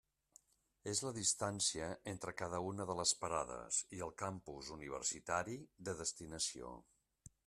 És 0.91 1.01
la 1.07 1.11
distància 1.17 1.89
entre 2.13 2.31
cada 2.39 2.61
una 2.69 2.87
de 2.91 2.95
les 3.01 3.13
parades 3.25 3.81
i 3.99 4.03
el 4.07 4.15
campus 4.25 4.71
universitari 4.79 5.59
de 5.91 5.99
destinació. 6.01 6.73